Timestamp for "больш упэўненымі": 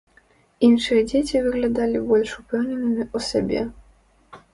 2.11-3.03